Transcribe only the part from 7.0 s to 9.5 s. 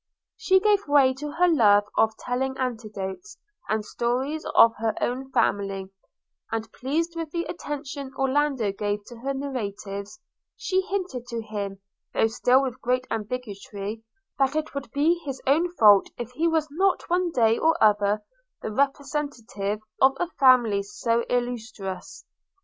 with the attention Orlando gave to her